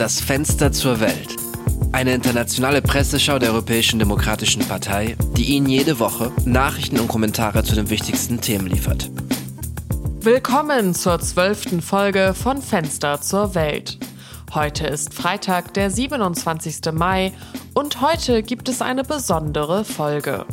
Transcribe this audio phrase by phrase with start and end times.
[0.00, 1.36] Das Fenster zur Welt.
[1.92, 7.74] Eine internationale Presseschau der Europäischen Demokratischen Partei, die Ihnen jede Woche Nachrichten und Kommentare zu
[7.74, 9.10] den wichtigsten Themen liefert.
[10.22, 13.98] Willkommen zur zwölften Folge von Fenster zur Welt.
[14.54, 16.94] Heute ist Freitag, der 27.
[16.94, 17.34] Mai
[17.74, 20.46] und heute gibt es eine besondere Folge.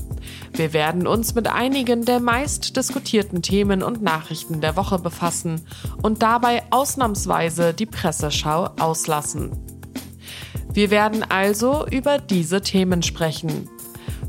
[0.58, 5.62] Wir werden uns mit einigen der meist diskutierten Themen und Nachrichten der Woche befassen
[6.02, 9.52] und dabei ausnahmsweise die Presseschau auslassen.
[10.74, 13.70] Wir werden also über diese Themen sprechen.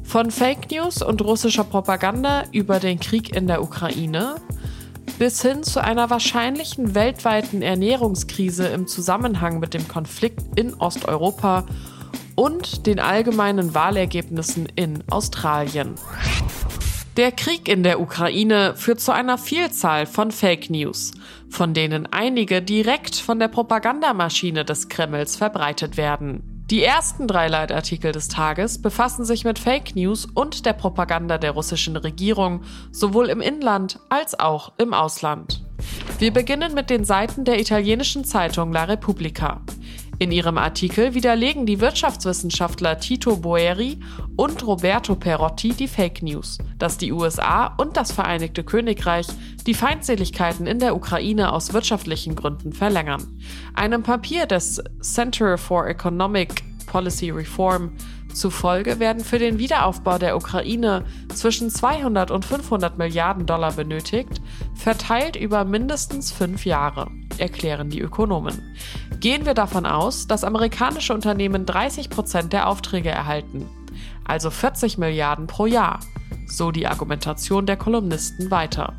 [0.02, 4.36] Von Fake News und russischer Propaganda über den Krieg in der Ukraine
[5.18, 11.64] bis hin zu einer wahrscheinlichen weltweiten Ernährungskrise im Zusammenhang mit dem Konflikt in Osteuropa
[12.38, 15.96] und den allgemeinen Wahlergebnissen in Australien.
[17.16, 21.10] Der Krieg in der Ukraine führt zu einer Vielzahl von Fake News,
[21.50, 26.64] von denen einige direkt von der Propagandamaschine des Kremls verbreitet werden.
[26.70, 31.50] Die ersten drei Leitartikel des Tages befassen sich mit Fake News und der Propaganda der
[31.50, 35.64] russischen Regierung, sowohl im Inland als auch im Ausland.
[36.20, 39.60] Wir beginnen mit den Seiten der italienischen Zeitung La Repubblica.
[40.20, 44.00] In ihrem Artikel widerlegen die Wirtschaftswissenschaftler Tito Boeri
[44.34, 49.28] und Roberto Perotti die Fake News, dass die USA und das Vereinigte Königreich
[49.64, 53.38] die Feindseligkeiten in der Ukraine aus wirtschaftlichen Gründen verlängern.
[53.74, 57.92] Einem Papier des Center for Economic Policy Reform
[58.34, 64.40] zufolge werden für den Wiederaufbau der Ukraine zwischen 200 und 500 Milliarden Dollar benötigt,
[64.74, 67.08] verteilt über mindestens fünf Jahre,
[67.38, 68.74] erklären die Ökonomen.
[69.20, 73.68] Gehen wir davon aus, dass amerikanische Unternehmen 30 Prozent der Aufträge erhalten,
[74.24, 75.98] also 40 Milliarden pro Jahr,
[76.50, 78.94] so die Argumentation der Kolumnisten weiter.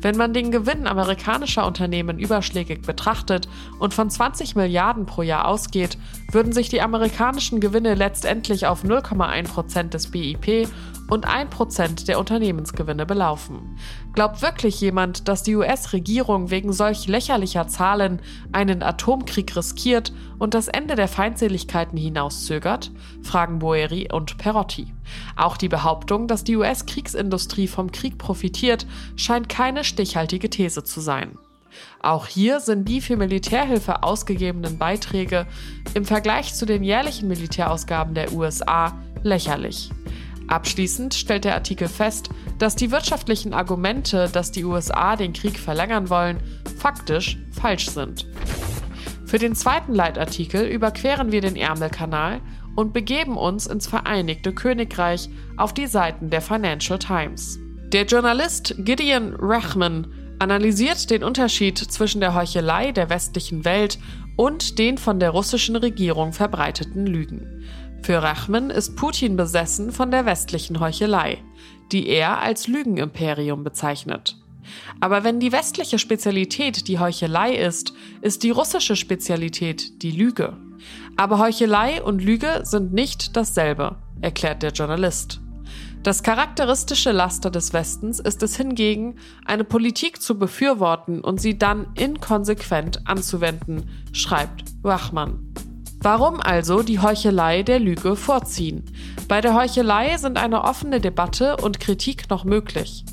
[0.00, 3.48] Wenn man den Gewinn amerikanischer Unternehmen überschlägig betrachtet
[3.78, 5.98] und von 20 Milliarden pro Jahr ausgeht,
[6.30, 10.68] würden sich die amerikanischen Gewinne letztendlich auf 0,1 Prozent des BIP
[11.08, 13.76] und 1% der Unternehmensgewinne belaufen.
[14.14, 18.20] Glaubt wirklich jemand, dass die US-Regierung wegen solch lächerlicher Zahlen
[18.52, 22.90] einen Atomkrieg riskiert und das Ende der Feindseligkeiten hinauszögert?
[23.22, 24.92] fragen Boeri und Perotti.
[25.36, 31.38] Auch die Behauptung, dass die US-Kriegsindustrie vom Krieg profitiert, scheint keine stichhaltige These zu sein.
[32.02, 35.46] Auch hier sind die für Militärhilfe ausgegebenen Beiträge
[35.94, 39.90] im Vergleich zu den jährlichen Militärausgaben der USA lächerlich.
[40.48, 46.10] Abschließend stellt der Artikel fest, dass die wirtschaftlichen Argumente, dass die USA den Krieg verlängern
[46.10, 46.40] wollen,
[46.78, 48.26] faktisch falsch sind.
[49.30, 52.40] Für den zweiten Leitartikel überqueren wir den Ärmelkanal
[52.74, 57.56] und begeben uns ins Vereinigte Königreich auf die Seiten der Financial Times.
[57.92, 64.00] Der Journalist Gideon Rachman analysiert den Unterschied zwischen der Heuchelei der westlichen Welt
[64.34, 67.62] und den von der russischen Regierung verbreiteten Lügen.
[68.02, 71.38] Für Rachman ist Putin besessen von der westlichen Heuchelei,
[71.92, 74.39] die er als Lügenimperium bezeichnet.
[75.00, 80.56] Aber wenn die westliche Spezialität die Heuchelei ist, ist die russische Spezialität die Lüge.
[81.16, 85.40] Aber Heuchelei und Lüge sind nicht dasselbe, erklärt der Journalist.
[86.02, 91.88] Das charakteristische Laster des Westens ist es hingegen, eine Politik zu befürworten und sie dann
[91.94, 95.52] inkonsequent anzuwenden, schreibt Wachmann.
[96.02, 98.86] Warum also die Heuchelei der Lüge vorziehen?
[99.28, 103.04] Bei der Heuchelei sind eine offene Debatte und Kritik noch möglich.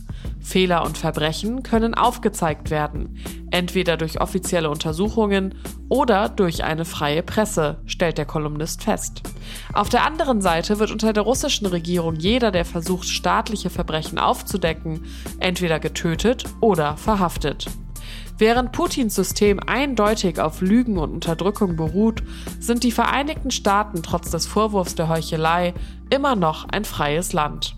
[0.47, 3.18] Fehler und Verbrechen können aufgezeigt werden,
[3.52, 5.56] entweder durch offizielle Untersuchungen
[5.90, 9.24] oder durch eine freie Presse, stellt der Kolumnist fest.
[9.74, 15.03] Auf der anderen Seite wird unter der russischen Regierung jeder, der versucht, staatliche Verbrechen aufzudecken,
[15.40, 17.68] entweder getötet oder verhaftet.
[18.38, 22.24] Während Putins System eindeutig auf Lügen und Unterdrückung beruht,
[22.59, 25.74] sind die Vereinigten Staaten trotz des Vorwurfs der Heuchelei
[26.09, 27.77] immer noch ein freies Land.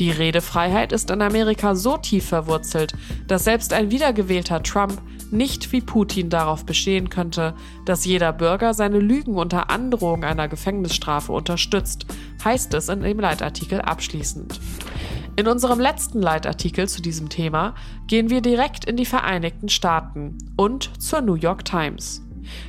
[0.00, 2.94] Die Redefreiheit ist in Amerika so tief verwurzelt,
[3.26, 4.98] dass selbst ein wiedergewählter Trump
[5.30, 7.52] nicht wie Putin darauf bestehen könnte,
[7.84, 12.06] dass jeder Bürger seine Lügen unter Androhung einer Gefängnisstrafe unterstützt,
[12.42, 14.58] heißt es in dem Leitartikel abschließend.
[15.36, 17.74] In unserem letzten Leitartikel zu diesem Thema
[18.06, 22.22] gehen wir direkt in die Vereinigten Staaten und zur New York Times.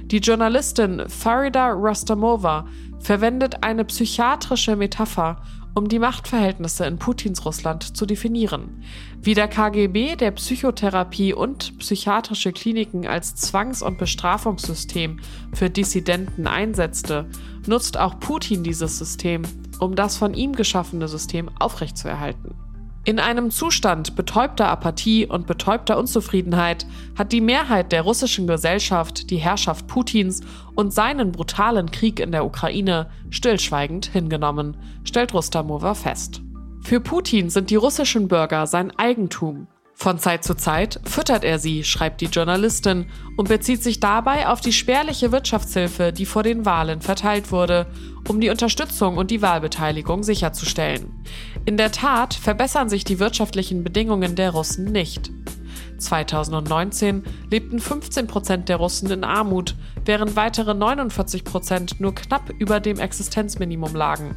[0.04, 2.66] Die Journalistin Farida Rostamova
[3.00, 5.42] verwendet eine psychiatrische Metapher,
[5.74, 8.84] um die Machtverhältnisse in Putins Russland zu definieren.
[9.22, 15.20] Wie der KGB der Psychotherapie und psychiatrische Kliniken als Zwangs- und Bestrafungssystem
[15.54, 17.28] für Dissidenten einsetzte,
[17.68, 19.44] nutzt auch Putin dieses System,
[19.80, 22.56] um das von ihm geschaffene System aufrechtzuerhalten.
[23.04, 26.86] In einem Zustand betäubter Apathie und betäubter Unzufriedenheit
[27.18, 30.42] hat die Mehrheit der russischen Gesellschaft die Herrschaft Putins
[30.76, 36.42] und seinen brutalen Krieg in der Ukraine stillschweigend hingenommen, stellt Rustamova fest.
[36.84, 39.68] Für Putin sind die russischen Bürger sein Eigentum.
[40.02, 43.06] Von Zeit zu Zeit füttert er sie, schreibt die Journalistin,
[43.38, 47.86] und bezieht sich dabei auf die spärliche Wirtschaftshilfe, die vor den Wahlen verteilt wurde,
[48.28, 51.24] um die Unterstützung und die Wahlbeteiligung sicherzustellen.
[51.66, 55.30] In der Tat verbessern sich die wirtschaftlichen Bedingungen der Russen nicht.
[56.02, 59.76] 2019 lebten 15 Prozent der Russen in Armut,
[60.06, 64.36] während weitere 49 Prozent nur knapp über dem Existenzminimum lagen.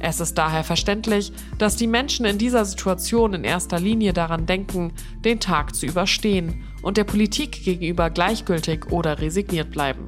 [0.00, 4.92] Es ist daher verständlich, dass die Menschen in dieser Situation in erster Linie daran denken,
[5.24, 10.06] den Tag zu überstehen und der Politik gegenüber gleichgültig oder resigniert bleiben.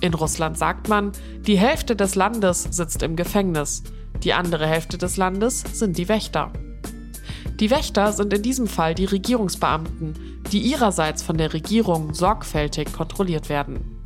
[0.00, 3.82] In Russland sagt man, die Hälfte des Landes sitzt im Gefängnis,
[4.22, 6.52] die andere Hälfte des Landes sind die Wächter.
[7.60, 13.48] Die Wächter sind in diesem Fall die Regierungsbeamten, die ihrerseits von der Regierung sorgfältig kontrolliert
[13.48, 14.00] werden.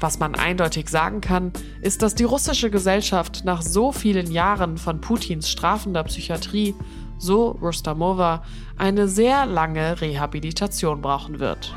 [0.00, 5.00] Was man eindeutig sagen kann, ist, dass die russische Gesellschaft nach so vielen Jahren von
[5.00, 6.74] Putins strafender Psychiatrie,
[7.18, 8.42] so Rustamova,
[8.76, 11.74] eine sehr lange Rehabilitation brauchen wird.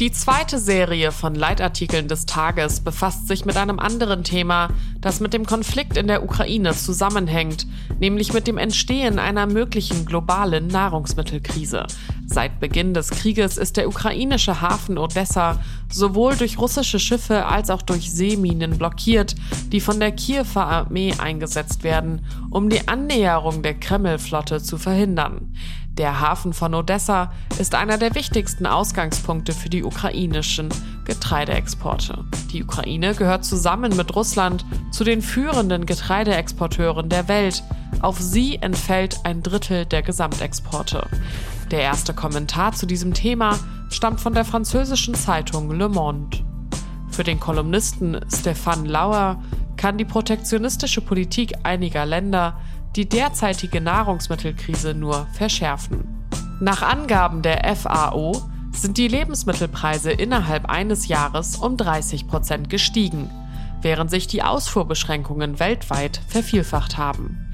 [0.00, 4.70] Die zweite Serie von Leitartikeln des Tages befasst sich mit einem anderen Thema,
[5.02, 7.66] das mit dem Konflikt in der Ukraine zusammenhängt,
[7.98, 11.86] nämlich mit dem Entstehen einer möglichen globalen Nahrungsmittelkrise.
[12.32, 15.58] Seit Beginn des Krieges ist der ukrainische Hafen Odessa
[15.90, 19.34] sowohl durch russische Schiffe als auch durch Seeminen blockiert,
[19.72, 25.52] die von der Kiewer Armee eingesetzt werden, um die Annäherung der Kremlflotte zu verhindern.
[25.98, 30.68] Der Hafen von Odessa ist einer der wichtigsten Ausgangspunkte für die ukrainischen
[31.06, 32.24] Getreideexporte.
[32.52, 37.64] Die Ukraine gehört zusammen mit Russland zu den führenden Getreideexporteuren der Welt.
[38.02, 41.08] Auf sie entfällt ein Drittel der Gesamtexporte.
[41.70, 43.56] Der erste Kommentar zu diesem Thema
[43.90, 46.38] stammt von der französischen Zeitung Le Monde.
[47.10, 49.40] Für den Kolumnisten Stéphane Lauer
[49.76, 52.58] kann die protektionistische Politik einiger Länder
[52.96, 56.26] die derzeitige Nahrungsmittelkrise nur verschärfen.
[56.60, 63.30] Nach Angaben der FAO sind die Lebensmittelpreise innerhalb eines Jahres um 30 Prozent gestiegen,
[63.80, 67.50] während sich die Ausfuhrbeschränkungen weltweit vervielfacht haben.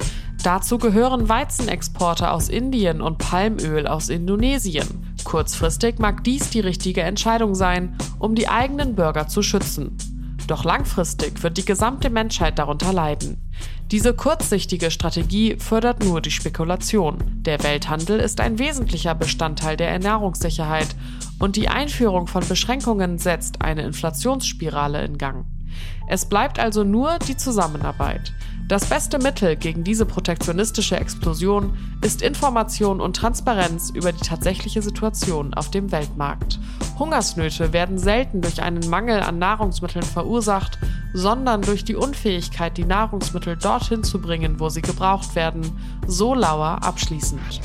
[0.46, 4.86] Dazu gehören Weizenexporte aus Indien und Palmöl aus Indonesien.
[5.24, 9.96] Kurzfristig mag dies die richtige Entscheidung sein, um die eigenen Bürger zu schützen.
[10.46, 13.42] Doch langfristig wird die gesamte Menschheit darunter leiden.
[13.90, 17.16] Diese kurzsichtige Strategie fördert nur die Spekulation.
[17.42, 20.94] Der Welthandel ist ein wesentlicher Bestandteil der Ernährungssicherheit
[21.40, 25.44] und die Einführung von Beschränkungen setzt eine Inflationsspirale in Gang.
[26.06, 28.32] Es bleibt also nur die Zusammenarbeit.
[28.68, 35.54] Das beste Mittel gegen diese protektionistische Explosion ist Information und Transparenz über die tatsächliche Situation
[35.54, 36.58] auf dem Weltmarkt.
[36.98, 40.80] Hungersnöte werden selten durch einen Mangel an Nahrungsmitteln verursacht,
[41.14, 45.62] sondern durch die Unfähigkeit, die Nahrungsmittel dorthin zu bringen, wo sie gebraucht werden,
[46.04, 47.60] so Lauer abschließend.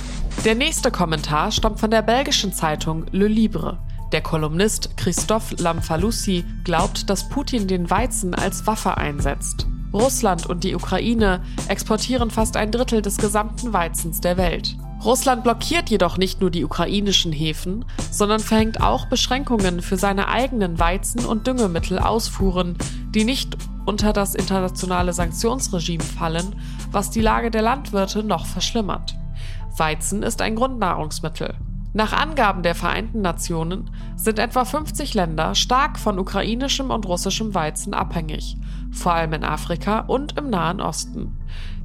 [0.45, 3.80] Der nächste Kommentar stammt von der belgischen Zeitung Le Libre.
[4.12, 9.65] Der Kolumnist Christophe Lamfalussy glaubt, dass Putin den Weizen als Waffe einsetzt.
[9.93, 14.77] Russland und die Ukraine exportieren fast ein Drittel des gesamten Weizens der Welt.
[15.03, 20.77] Russland blockiert jedoch nicht nur die ukrainischen Häfen, sondern verhängt auch Beschränkungen für seine eigenen
[20.77, 22.77] Weizen- und Düngemittelausfuhren,
[23.10, 26.55] die nicht unter das internationale Sanktionsregime fallen,
[26.91, 29.15] was die Lage der Landwirte noch verschlimmert.
[29.75, 31.55] Weizen ist ein Grundnahrungsmittel.
[31.93, 37.93] Nach Angaben der Vereinten Nationen sind etwa 50 Länder stark von ukrainischem und russischem Weizen
[37.93, 38.55] abhängig,
[38.91, 41.38] vor allem in Afrika und im Nahen Osten.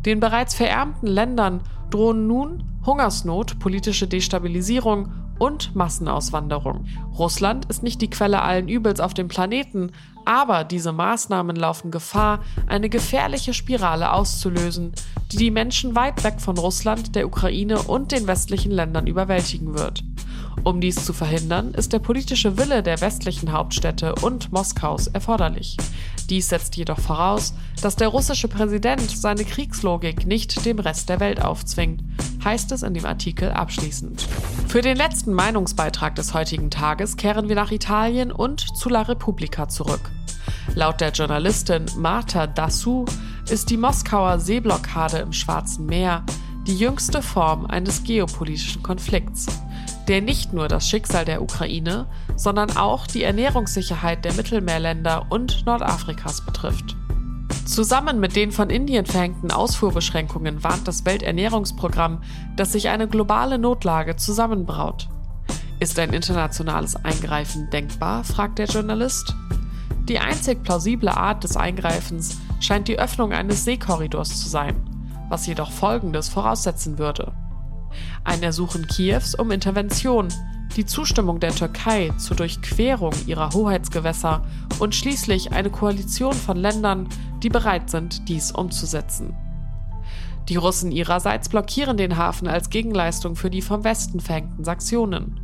[0.04, 1.60] Den bereits verärmten Ländern
[1.90, 6.86] drohen nun Hungersnot, politische Destabilisierung und Massenauswanderung.
[7.18, 9.92] Russland ist nicht die Quelle allen Übels auf dem Planeten,
[10.24, 14.92] aber diese Maßnahmen laufen Gefahr, eine gefährliche Spirale auszulösen,
[15.32, 20.02] die die Menschen weit weg von Russland, der Ukraine und den westlichen Ländern überwältigen wird.
[20.64, 25.76] Um dies zu verhindern, ist der politische Wille der westlichen Hauptstädte und Moskaus erforderlich.
[26.26, 31.42] Dies setzt jedoch voraus, dass der russische Präsident seine Kriegslogik nicht dem Rest der Welt
[31.42, 32.02] aufzwingt,
[32.44, 34.26] heißt es in dem Artikel abschließend.
[34.68, 39.68] Für den letzten Meinungsbeitrag des heutigen Tages kehren wir nach Italien und zu La Repubblica
[39.68, 40.10] zurück.
[40.74, 43.04] Laut der Journalistin Marta Dassou
[43.48, 46.24] ist die Moskauer Seeblockade im Schwarzen Meer
[46.66, 49.46] die jüngste Form eines geopolitischen Konflikts,
[50.08, 56.44] der nicht nur das Schicksal der Ukraine, sondern auch die Ernährungssicherheit der Mittelmeerländer und Nordafrikas
[56.44, 56.96] betrifft.
[57.66, 62.22] Zusammen mit den von Indien verhängten Ausfuhrbeschränkungen warnt das Welternährungsprogramm,
[62.56, 65.08] dass sich eine globale Notlage zusammenbraut.
[65.80, 68.24] Ist ein internationales Eingreifen denkbar?
[68.24, 69.34] fragt der Journalist.
[70.08, 74.76] Die einzig plausible Art des Eingreifens scheint die Öffnung eines Seekorridors zu sein,
[75.28, 77.32] was jedoch Folgendes voraussetzen würde.
[78.26, 80.26] Ein Ersuchen Kiews um Intervention,
[80.74, 84.44] die Zustimmung der Türkei zur Durchquerung ihrer Hoheitsgewässer
[84.80, 87.08] und schließlich eine Koalition von Ländern,
[87.44, 89.32] die bereit sind, dies umzusetzen.
[90.48, 95.38] Die Russen ihrerseits blockieren den Hafen als Gegenleistung für die vom Westen verhängten Sanktionen.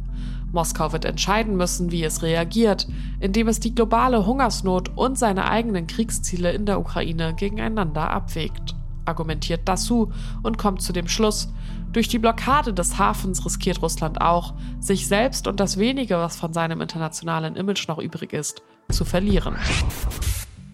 [0.50, 2.88] Moskau wird entscheiden müssen, wie es reagiert,
[3.20, 8.74] indem es die globale Hungersnot und seine eigenen Kriegsziele in der Ukraine gegeneinander abwägt,
[9.04, 10.10] argumentiert Dassu
[10.42, 11.48] und kommt zu dem Schluss,
[11.92, 16.52] durch die Blockade des Hafens riskiert Russland auch, sich selbst und das wenige, was von
[16.52, 19.56] seinem internationalen Image noch übrig ist, zu verlieren.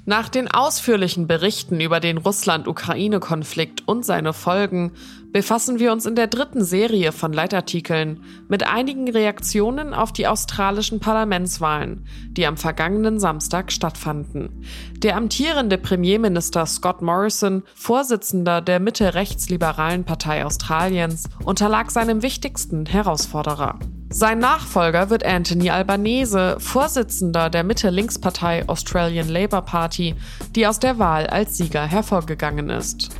[0.08, 4.92] Nach den ausführlichen Berichten über den Russland-Ukraine-Konflikt und seine Folgen
[5.32, 10.98] befassen wir uns in der dritten Serie von Leitartikeln mit einigen Reaktionen auf die australischen
[10.98, 14.64] Parlamentswahlen, die am vergangenen Samstag stattfanden.
[14.96, 23.78] Der amtierende Premierminister Scott Morrison, Vorsitzender der Mitte-rechtsliberalen Partei Australiens, unterlag seinem wichtigsten Herausforderer.
[24.10, 30.14] Sein Nachfolger wird Anthony Albanese, Vorsitzender der Mitte-Links-Partei Australian Labour Party,
[30.54, 33.10] die aus der Wahl als Sieger hervorgegangen ist.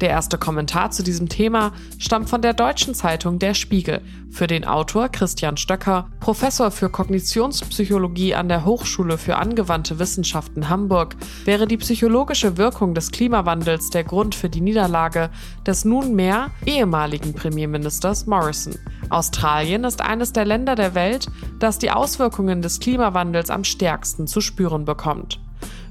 [0.00, 4.00] Der erste Kommentar zu diesem Thema stammt von der deutschen Zeitung Der Spiegel.
[4.30, 11.16] Für den Autor Christian Stöcker, Professor für Kognitionspsychologie an der Hochschule für angewandte Wissenschaften Hamburg,
[11.44, 15.30] wäre die psychologische Wirkung des Klimawandels der Grund für die Niederlage
[15.66, 18.74] des nunmehr ehemaligen Premierministers Morrison.
[19.10, 24.40] Australien ist eines der Länder der Welt, das die Auswirkungen des Klimawandels am stärksten zu
[24.40, 25.40] spüren bekommt.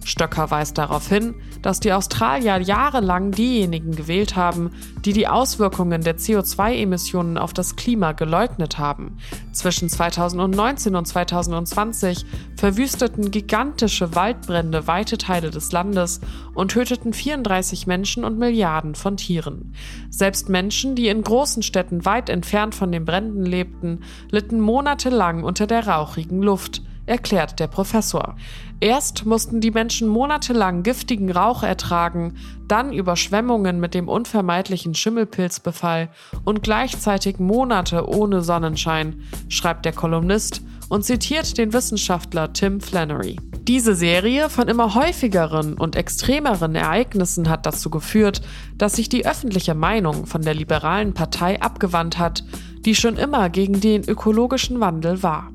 [0.07, 4.71] Stöcker weist darauf hin, dass die Australier jahrelang diejenigen gewählt haben,
[5.03, 9.17] die die Auswirkungen der CO2-Emissionen auf das Klima geleugnet haben.
[9.51, 16.21] Zwischen 2019 und 2020 verwüsteten gigantische Waldbrände weite Teile des Landes
[16.53, 19.73] und töteten 34 Menschen und Milliarden von Tieren.
[20.09, 25.67] Selbst Menschen, die in großen Städten weit entfernt von den Bränden lebten, litten monatelang unter
[25.67, 28.35] der rauchigen Luft erklärt der Professor.
[28.79, 32.35] Erst mussten die Menschen monatelang giftigen Rauch ertragen,
[32.67, 36.09] dann Überschwemmungen mit dem unvermeidlichen Schimmelpilzbefall
[36.45, 43.37] und gleichzeitig Monate ohne Sonnenschein, schreibt der Kolumnist und zitiert den Wissenschaftler Tim Flannery.
[43.67, 48.41] Diese Serie von immer häufigeren und extremeren Ereignissen hat dazu geführt,
[48.77, 52.45] dass sich die öffentliche Meinung von der liberalen Partei abgewandt hat,
[52.85, 55.51] die schon immer gegen den ökologischen Wandel war.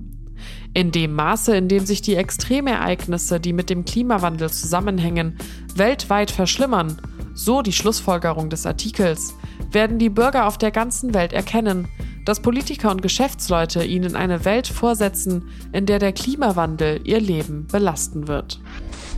[0.74, 5.36] In dem Maße, in dem sich die Extremereignisse, die mit dem Klimawandel zusammenhängen,
[5.74, 7.00] weltweit verschlimmern,
[7.34, 9.34] so die Schlussfolgerung des Artikels,
[9.70, 11.88] werden die Bürger auf der ganzen Welt erkennen,
[12.24, 18.28] dass Politiker und Geschäftsleute ihnen eine Welt vorsetzen, in der der Klimawandel ihr Leben belasten
[18.28, 18.60] wird.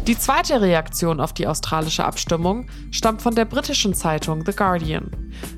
[0.07, 5.11] Die zweite Reaktion auf die australische Abstimmung stammt von der britischen Zeitung The Guardian.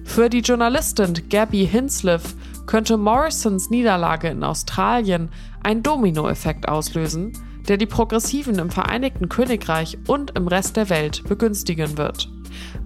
[0.04, 2.34] Für die Journalistin Gabby Hinsliff
[2.66, 5.30] könnte Morrisons Niederlage in Australien
[5.62, 7.32] einen Dominoeffekt auslösen,
[7.68, 12.28] der die Progressiven im Vereinigten Königreich und im Rest der Welt begünstigen wird.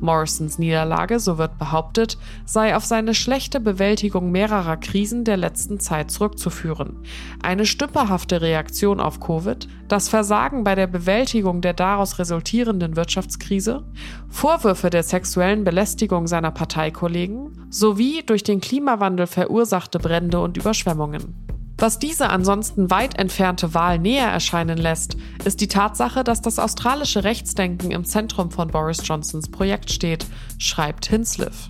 [0.00, 6.10] Morrisons Niederlage, so wird behauptet, sei auf seine schlechte Bewältigung mehrerer Krisen der letzten Zeit
[6.10, 6.96] zurückzuführen.
[7.42, 13.84] Eine stümperhafte Reaktion auf Covid, das Versagen bei der Bewältigung der daraus resultierenden Wirtschaftskrise,
[14.28, 21.34] Vorwürfe der sexuellen Belästigung seiner Parteikollegen sowie durch den Klimawandel verursachte Brände und Überschwemmungen.
[21.80, 27.24] Was diese ansonsten weit entfernte Wahl näher erscheinen lässt, ist die Tatsache, dass das australische
[27.24, 30.26] Rechtsdenken im Zentrum von Boris Johnsons Projekt steht,
[30.58, 31.68] schreibt Hinsliff.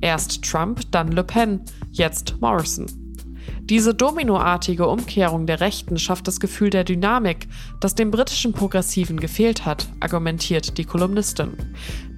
[0.00, 1.60] Erst Trump, dann Le Pen,
[1.92, 3.07] jetzt Morrison.
[3.68, 7.48] Diese dominoartige Umkehrung der Rechten schafft das Gefühl der Dynamik,
[7.80, 11.52] das dem britischen Progressiven gefehlt hat, argumentiert die Kolumnistin.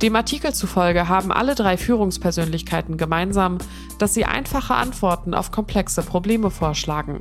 [0.01, 3.59] Dem Artikel zufolge haben alle drei Führungspersönlichkeiten gemeinsam,
[3.99, 7.19] dass sie einfache Antworten auf komplexe Probleme vorschlagen.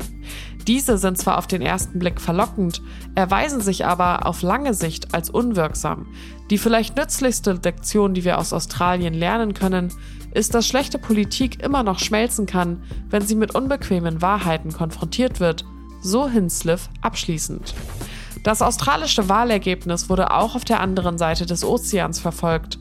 [0.69, 2.83] Diese sind zwar auf den ersten Blick verlockend,
[3.15, 6.05] erweisen sich aber auf lange Sicht als unwirksam.
[6.51, 9.91] Die vielleicht nützlichste Lektion, die wir aus Australien lernen können,
[10.31, 15.65] ist, dass schlechte Politik immer noch schmelzen kann, wenn sie mit unbequemen Wahrheiten konfrontiert wird,
[16.03, 17.73] so Hinsliff abschließend.
[18.43, 22.77] Das australische Wahlergebnis wurde auch auf der anderen Seite des Ozeans verfolgt.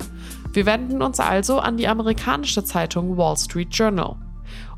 [0.53, 4.17] Wir wenden uns also an die amerikanische Zeitung Wall Street Journal.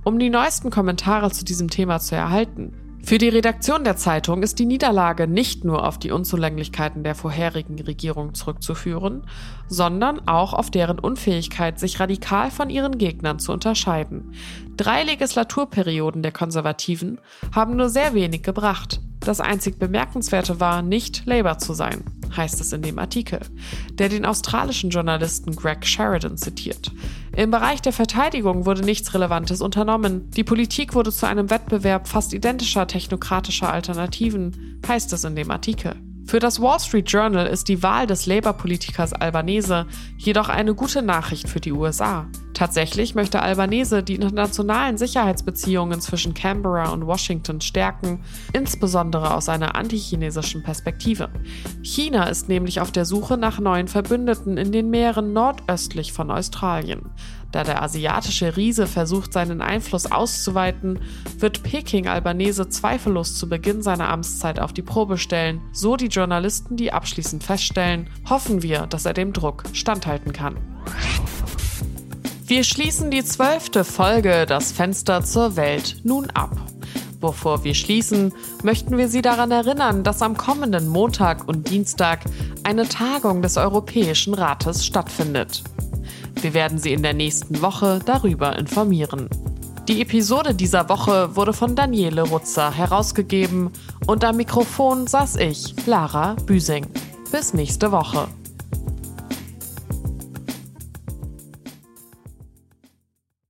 [0.05, 4.59] Um die neuesten Kommentare zu diesem Thema zu erhalten, Für die Redaktion der Zeitung ist
[4.59, 9.23] die Niederlage nicht nur auf die Unzulänglichkeiten der vorherigen Regierung zurückzuführen,
[9.69, 14.35] sondern auch auf deren Unfähigkeit, sich radikal von ihren Gegnern zu unterscheiden.
[14.77, 17.21] Drei Legislaturperioden der Konservativen
[17.55, 19.01] haben nur sehr wenig gebracht.
[19.21, 22.03] Das einzig Bemerkenswerte war, nicht Labour zu sein,
[22.35, 23.41] heißt es in dem Artikel,
[23.93, 26.91] der den australischen Journalisten Greg Sheridan zitiert.
[27.37, 30.31] Im Bereich der Verteidigung wurde nichts Relevantes unternommen.
[30.31, 35.97] Die Politik wurde zu einem Wettbewerb fast identischer technokratischer Alternativen, heißt es in dem Artikel.
[36.31, 41.49] Für das Wall Street Journal ist die Wahl des Labour-Politikers Albanese jedoch eine gute Nachricht
[41.49, 42.29] für die USA.
[42.55, 48.23] Tatsächlich möchte Albanese die internationalen Sicherheitsbeziehungen zwischen Canberra und Washington stärken,
[48.53, 51.31] insbesondere aus einer antichinesischen Perspektive.
[51.83, 57.11] China ist nämlich auf der Suche nach neuen Verbündeten in den Meeren nordöstlich von Australien.
[57.53, 61.01] Da der asiatische Riese versucht, seinen Einfluss auszuweiten,
[61.39, 66.77] wird Peking Albanese zweifellos zu Beginn seiner Amtszeit auf die Probe stellen, so die Journalisten,
[66.77, 70.57] die abschließend feststellen, hoffen wir, dass er dem Druck standhalten kann.
[72.47, 76.57] Wir schließen die zwölfte Folge Das Fenster zur Welt nun ab.
[77.21, 82.21] Bevor wir schließen, möchten wir Sie daran erinnern, dass am kommenden Montag und Dienstag
[82.65, 85.63] eine Tagung des Europäischen Rates stattfindet.
[86.43, 89.29] Wir werden Sie in der nächsten Woche darüber informieren.
[89.89, 93.71] Die Episode dieser Woche wurde von Daniele Rutzer herausgegeben
[94.07, 96.87] und am Mikrofon saß ich, Lara Büsing.
[97.31, 98.29] Bis nächste Woche.